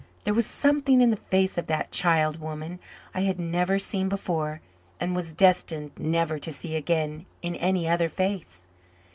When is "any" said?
7.57-7.87